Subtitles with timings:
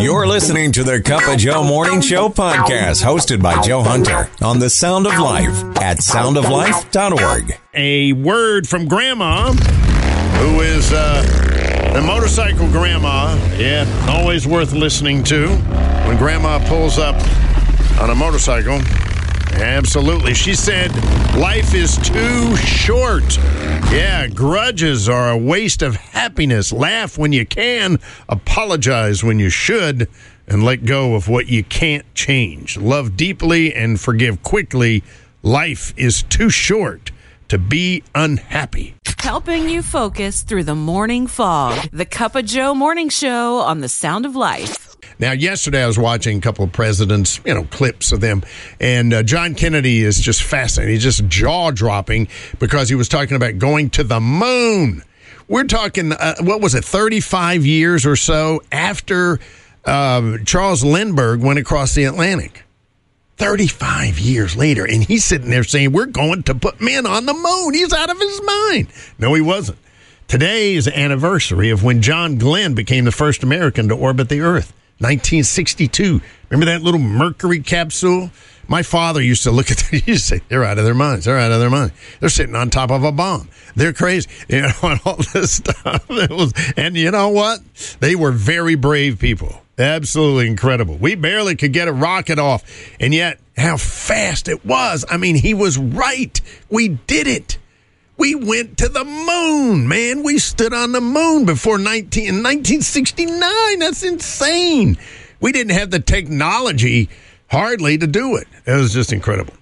[0.00, 4.60] You're listening to the Cup of Joe Morning Show podcast, hosted by Joe Hunter on
[4.60, 5.50] the Sound of Life
[5.82, 7.58] at soundoflife.org.
[7.74, 13.34] A word from Grandma, who is uh, the motorcycle grandma.
[13.56, 15.48] Yeah, always worth listening to.
[16.06, 17.16] When Grandma pulls up
[18.00, 18.78] on a motorcycle,
[19.54, 20.34] Absolutely.
[20.34, 20.94] She said
[21.36, 23.36] life is too short.
[23.90, 26.72] Yeah, grudges are a waste of happiness.
[26.72, 30.08] Laugh when you can, apologize when you should,
[30.46, 32.76] and let go of what you can't change.
[32.76, 35.02] Love deeply and forgive quickly.
[35.42, 37.10] Life is too short
[37.48, 38.94] to be unhappy.
[39.18, 41.88] Helping you focus through the morning fog.
[41.92, 44.87] The Cup of Joe Morning Show on the Sound of Life.
[45.20, 48.42] Now, yesterday I was watching a couple of presidents, you know, clips of them,
[48.80, 50.94] and uh, John Kennedy is just fascinating.
[50.94, 52.28] He's just jaw dropping
[52.60, 55.02] because he was talking about going to the moon.
[55.48, 59.40] We're talking, uh, what was it, 35 years or so after
[59.84, 62.64] uh, Charles Lindbergh went across the Atlantic.
[63.38, 67.34] 35 years later, and he's sitting there saying, We're going to put men on the
[67.34, 67.72] moon.
[67.72, 68.88] He's out of his mind.
[69.16, 69.78] No, he wasn't.
[70.26, 74.40] Today is the anniversary of when John Glenn became the first American to orbit the
[74.40, 74.74] Earth.
[75.00, 76.20] 1962.
[76.50, 78.30] Remember that little Mercury capsule?
[78.66, 79.88] My father used to look at that.
[80.04, 81.24] He used to say, they're out of their minds.
[81.24, 81.94] They're out of their minds.
[82.20, 83.48] They're sitting on top of a bomb.
[83.76, 84.28] They're crazy.
[84.48, 86.06] You know, and all this stuff.
[86.10, 87.60] It was, and you know what?
[88.00, 89.62] They were very brave people.
[89.78, 90.96] Absolutely incredible.
[90.96, 92.64] We barely could get a rocket off.
[92.98, 95.04] And yet, how fast it was.
[95.08, 96.40] I mean, he was right.
[96.68, 97.58] We did it.
[98.18, 100.24] We went to the moon, man.
[100.24, 103.78] We stood on the moon before 19, 1969.
[103.78, 104.98] That's insane.
[105.40, 107.08] We didn't have the technology
[107.48, 108.48] hardly to do it.
[108.66, 109.54] It was just incredible.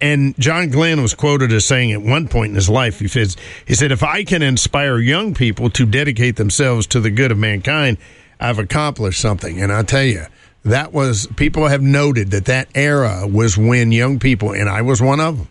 [0.00, 3.36] And John Glenn was quoted as saying at one point in his life, he says,
[3.64, 7.38] he said, if I can inspire young people to dedicate themselves to the good of
[7.38, 7.98] mankind,
[8.40, 9.62] I've accomplished something.
[9.62, 10.24] And I tell you,
[10.64, 15.00] that was, people have noted that that era was when young people, and I was
[15.00, 15.48] one of them,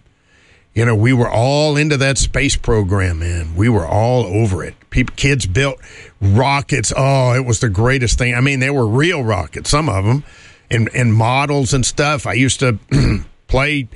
[0.73, 3.55] you know, we were all into that space program, man.
[3.55, 4.75] We were all over it.
[4.89, 5.79] People, kids built
[6.21, 6.93] rockets.
[6.95, 8.35] Oh, it was the greatest thing.
[8.35, 10.23] I mean, they were real rockets, some of them,
[10.69, 12.25] and and models and stuff.
[12.25, 12.79] I used to
[13.47, 13.89] play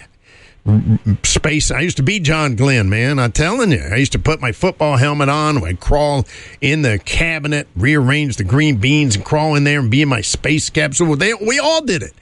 [1.24, 1.72] space.
[1.72, 3.20] I used to be John Glenn, man.
[3.20, 3.84] I'm telling you.
[3.92, 5.64] I used to put my football helmet on.
[5.64, 6.26] I'd crawl
[6.60, 10.22] in the cabinet, rearrange the green beans, and crawl in there and be in my
[10.22, 11.16] space capsule.
[11.16, 12.14] They, we all did it.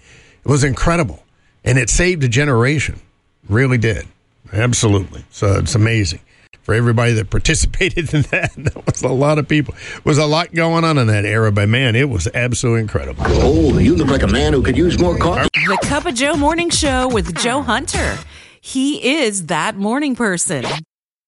[0.46, 1.24] It was incredible,
[1.64, 3.00] and it saved a generation.
[3.48, 4.08] Really did.
[4.54, 5.26] Absolutely.
[5.32, 6.22] So it's amazing
[6.62, 8.52] for everybody that participated in that.
[8.56, 9.74] That was a lot of people.
[9.98, 13.24] It was a lot going on in that era, but man, it was absolutely incredible.
[13.28, 15.50] Oh, you look like a man who could use more coffee.
[15.54, 18.18] The Cup of Joe Morning Show with Joe Hunter.
[18.62, 20.66] He is that morning person.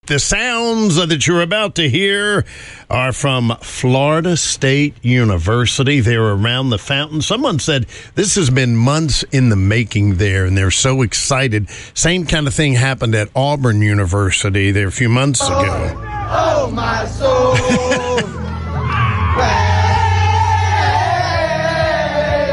[0.07, 2.45] The sounds that you're about to hear
[2.91, 5.99] are from Florida State University.
[5.99, 7.23] They're around the fountain.
[7.23, 11.67] Someone said this has been months in the making there, and they're so excited.
[11.95, 15.93] Same kind of thing happened at Auburn University there a few months oh, ago.
[15.97, 17.55] Oh, my soul.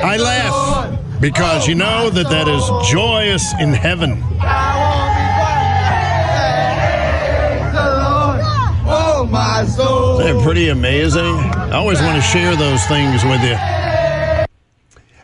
[0.05, 4.23] I laugh oh, because you know that that is joyous in heaven.
[4.41, 4.72] Oh,
[10.53, 11.23] pretty amazing.
[11.25, 13.57] I always want to share those things with you.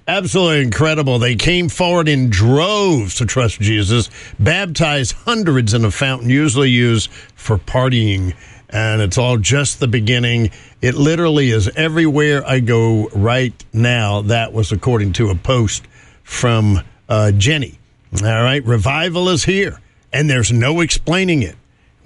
[0.08, 1.18] Absolutely incredible.
[1.18, 4.08] They came forward in droves to trust Jesus,
[4.40, 8.34] baptized hundreds in a fountain usually used for partying.
[8.70, 10.50] And it's all just the beginning.
[10.80, 14.22] It literally is everywhere I go right now.
[14.22, 15.86] That was according to a post
[16.22, 17.78] from uh, Jenny.
[18.22, 18.64] All right.
[18.64, 19.78] Revival is here,
[20.10, 21.56] and there's no explaining it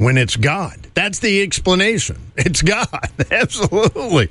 [0.03, 0.77] when it's God.
[0.95, 2.19] That's the explanation.
[2.37, 2.89] It's God.
[3.31, 4.29] Absolutely.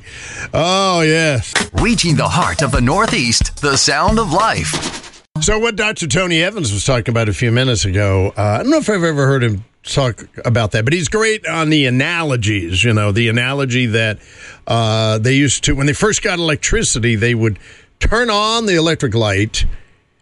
[0.53, 1.53] Oh, yes.
[1.73, 5.23] Reaching the heart of the Northeast, the sound of life.
[5.41, 6.07] So, what Dr.
[6.07, 9.03] Tony Evans was talking about a few minutes ago, uh, I don't know if I've
[9.03, 12.83] ever heard him talk about that, but he's great on the analogies.
[12.83, 14.19] You know, the analogy that
[14.67, 17.59] uh, they used to, when they first got electricity, they would
[17.99, 19.65] turn on the electric light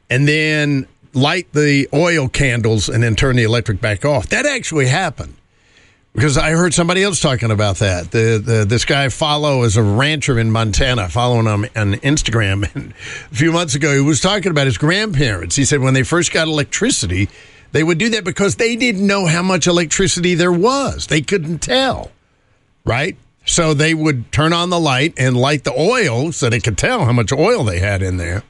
[0.10, 0.88] and then
[1.19, 4.27] light the oil candles and then turn the electric back off.
[4.30, 5.36] That actually happened
[6.13, 8.12] because I heard somebody else talking about that.
[8.12, 12.69] The, the this guy follow is a rancher in Montana, following him on Instagram.
[12.75, 12.94] And
[13.31, 15.56] a few months ago, he was talking about his grandparents.
[15.56, 17.30] He said when they first got electricity,
[17.71, 21.07] they would do that because they didn't know how much electricity there was.
[21.07, 22.12] They couldn't tell,
[22.83, 23.16] right?
[23.45, 27.06] So they would turn on the light and light the oil so they could tell
[27.06, 28.44] how much oil they had in there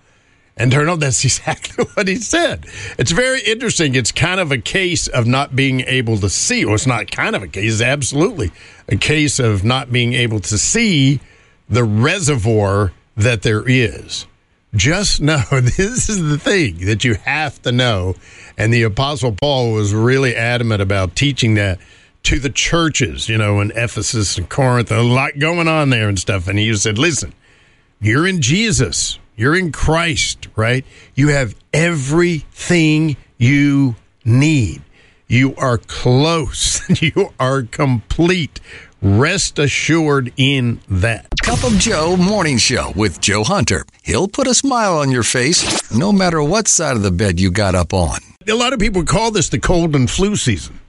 [0.60, 1.00] and turn on.
[1.00, 2.66] That's exactly what he said.
[3.00, 3.96] It's very interesting.
[3.96, 6.66] It's kind of a case of not being able to see.
[6.66, 7.74] Well, it's not kind of a case.
[7.74, 8.52] It's absolutely
[8.88, 11.22] a case of not being able to see
[11.70, 14.28] the reservoir that there is.
[14.76, 18.16] Just know this is the thing that you have to know.
[18.58, 21.80] And the Apostle Paul was really adamant about teaching that
[22.24, 26.20] to the churches, you know, in Ephesus and Corinth, a lot going on there and
[26.20, 26.50] stuff.
[26.50, 27.34] And he said, listen,
[28.02, 30.84] you're in Jesus, you're in Christ, right?
[31.16, 33.96] You have everything you
[34.26, 34.82] need.
[35.28, 38.60] You are close, you are complete.
[39.02, 41.30] Rest assured in that.
[41.42, 43.86] Cup of Joe Morning Show with Joe Hunter.
[44.04, 47.50] He'll put a smile on your face no matter what side of the bed you
[47.50, 48.20] got up on.
[48.46, 50.82] A lot of people call this the cold and flu season.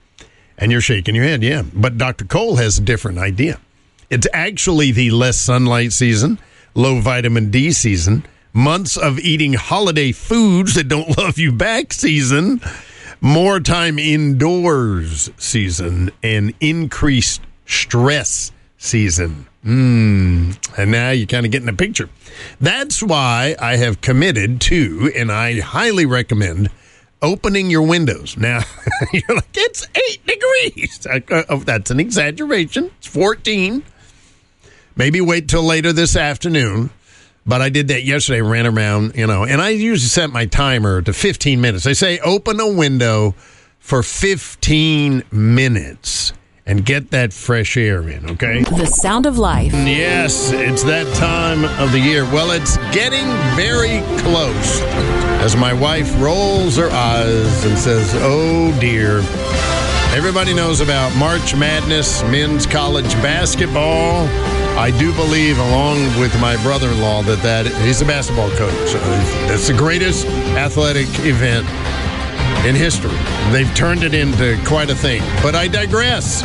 [0.57, 1.63] And you're shaking your head, yeah.
[1.73, 2.25] But Dr.
[2.25, 3.61] Cole has a different idea.
[4.09, 6.37] It's actually the less sunlight season,
[6.75, 12.61] low vitamin D season, months of eating holiday foods that don't love you back season,
[13.19, 19.47] more time indoors season, and increased stress season.
[19.65, 20.77] Mm.
[20.77, 22.09] And now you're kind of getting the picture.
[22.59, 26.69] That's why I have committed to, and I highly recommend
[27.21, 28.35] opening your windows.
[28.37, 28.61] Now,
[29.13, 31.07] you're like, it's eight degrees.
[31.31, 32.91] Uh, that's an exaggeration.
[32.97, 33.83] It's 14.
[34.95, 36.89] Maybe wait till later this afternoon.
[37.45, 41.01] But I did that yesterday, ran around, you know, and I usually set my timer
[41.01, 41.87] to 15 minutes.
[41.87, 43.33] I say open a window
[43.79, 46.33] for 15 minutes
[46.67, 48.61] and get that fresh air in, okay?
[48.61, 49.73] The sound of life.
[49.73, 52.23] Yes, it's that time of the year.
[52.25, 54.81] Well, it's getting very close
[55.41, 59.21] as my wife rolls her eyes and says, Oh dear.
[60.15, 64.27] Everybody knows about March Madness, men's college basketball.
[64.81, 68.89] I do believe, along with my brother-in-law, that that he's a basketball coach.
[68.89, 68.97] So
[69.45, 70.25] that's the greatest
[70.57, 71.67] athletic event
[72.65, 73.15] in history.
[73.51, 75.21] They've turned it into quite a thing.
[75.43, 76.41] But I digress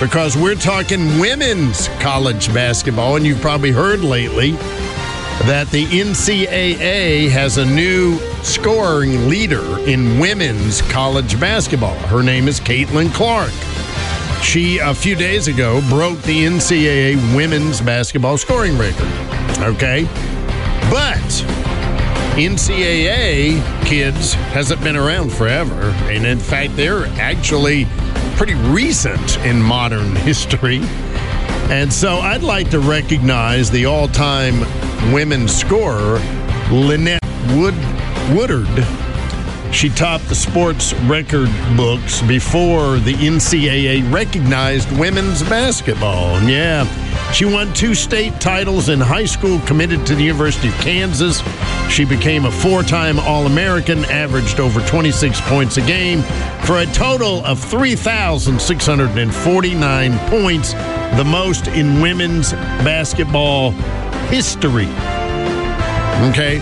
[0.00, 4.50] because we're talking women's college basketball, and you've probably heard lately
[5.46, 11.94] that the NCAA has a new scoring leader in women's college basketball.
[12.08, 13.52] Her name is Caitlin Clark.
[14.42, 19.06] She, a few days ago, broke the NCAA women's basketball scoring record.
[19.60, 20.04] Okay?
[20.90, 21.20] But
[22.36, 25.82] NCAA kids hasn't been around forever.
[26.10, 27.86] And in fact, they're actually
[28.36, 30.80] pretty recent in modern history.
[31.70, 34.60] And so I'd like to recognize the all time
[35.12, 36.18] women's scorer,
[36.72, 37.22] Lynette
[37.54, 37.74] Wood-
[38.34, 38.66] Woodard
[39.72, 46.42] she topped the sports record books before the NCAA recognized women's basketball.
[46.42, 46.84] Yeah,
[47.32, 51.40] she won two state titles in high school, committed to the University of Kansas.
[51.88, 56.22] She became a four time All American, averaged over 26 points a game
[56.64, 63.70] for a total of 3,649 points, the most in women's basketball
[64.30, 64.88] history.
[66.30, 66.60] Okay.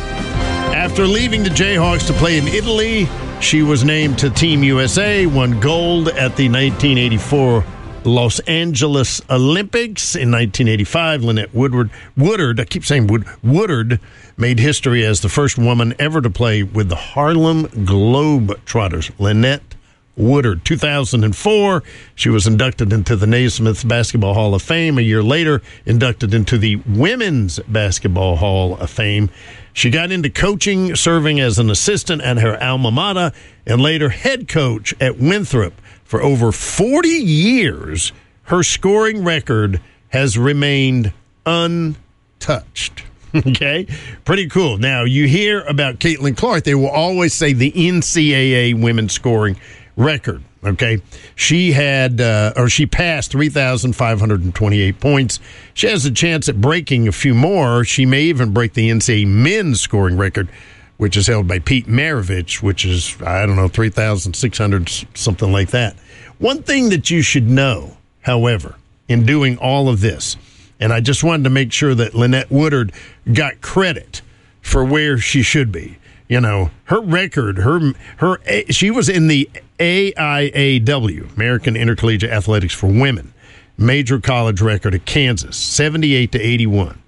[0.88, 3.06] After leaving the Jayhawks to play in Italy,
[3.42, 7.62] she was named to Team USA, won gold at the 1984
[8.04, 10.16] Los Angeles Olympics.
[10.16, 14.00] In 1985, Lynette Woodward, Woodard, I keep saying Wood, Woodard,
[14.38, 19.12] made history as the first woman ever to play with the Harlem Globetrotters.
[19.20, 19.74] Lynette
[20.18, 20.64] Woodard.
[20.64, 21.82] 2004,
[22.14, 24.98] she was inducted into the Naismith Basketball Hall of Fame.
[24.98, 29.30] A year later, inducted into the Women's Basketball Hall of Fame.
[29.72, 33.32] She got into coaching, serving as an assistant at her alma mater,
[33.66, 35.74] and later head coach at Winthrop.
[36.04, 38.12] For over 40 years,
[38.44, 41.12] her scoring record has remained
[41.46, 43.04] untouched.
[43.34, 43.86] Okay,
[44.24, 44.78] pretty cool.
[44.78, 49.58] Now, you hear about Caitlin Clark, they will always say the NCAA women's scoring
[49.98, 50.42] record.
[50.64, 51.02] Okay,
[51.34, 55.38] she had uh, or she passed three thousand five hundred and twenty-eight points.
[55.74, 57.84] She has a chance at breaking a few more.
[57.84, 60.48] She may even break the NCAA men's scoring record,
[60.96, 64.90] which is held by Pete Maravich, which is I don't know three thousand six hundred
[65.14, 65.94] something like that.
[66.38, 68.76] One thing that you should know, however,
[69.08, 70.36] in doing all of this,
[70.80, 72.92] and I just wanted to make sure that Lynette Woodard
[73.32, 74.22] got credit
[74.60, 78.38] for where she should be you know her record her her
[78.70, 79.48] she was in the
[79.78, 83.32] AIAW American Intercollegiate Athletics for Women
[83.76, 87.00] major college record at Kansas 78 to 81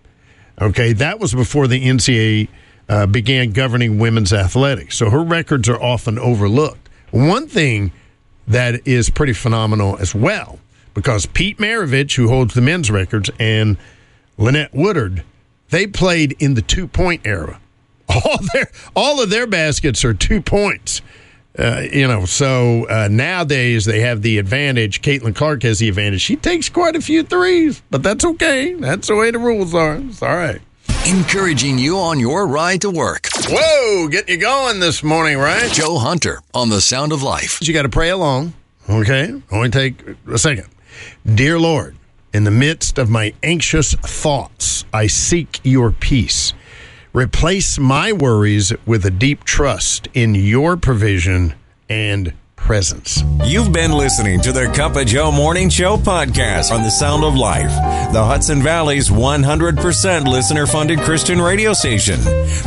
[0.61, 2.49] okay that was before the NCAA
[2.91, 4.97] uh, began governing women's athletics.
[4.97, 6.89] So her records are often overlooked.
[7.13, 7.93] One thing
[8.49, 10.59] that is pretty phenomenal as well
[10.93, 13.77] because Pete Maravich who holds the men's records and
[14.37, 15.23] Lynette Woodard
[15.71, 17.61] they played in the two point era.
[18.09, 21.01] All their all of their baskets are two points.
[21.59, 25.03] Uh, you know, so uh, nowadays they have the advantage.
[25.03, 26.21] Caitlin Clark has the advantage.
[26.21, 28.75] She takes quite a few threes, but that's okay.
[28.75, 29.97] That's the way the rules are.
[29.97, 30.61] It's all right.
[31.07, 33.27] encouraging you on your ride to work.
[33.49, 35.71] Whoa, getting you going this morning, right?
[35.73, 37.59] Joe Hunter on the Sound of Life.
[37.63, 38.55] You got to pray along,
[38.89, 39.33] okay?
[39.51, 40.69] Only take a second.
[41.35, 41.97] Dear Lord,
[42.33, 46.53] in the midst of my anxious thoughts, I seek your peace.
[47.13, 51.55] Replace my worries with a deep trust in your provision
[51.89, 53.25] and presence.
[53.45, 57.35] You've been listening to the Cup of Joe Morning Show podcast on the Sound of
[57.35, 57.73] Life,
[58.13, 62.21] the Hudson Valley's 100% listener funded Christian radio station.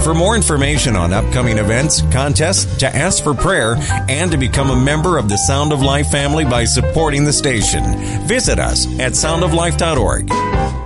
[0.03, 3.75] For more information on upcoming events, contests, to ask for prayer,
[4.09, 8.27] and to become a member of the Sound of Life family by supporting the station,
[8.27, 10.82] visit us at soundoflife.org.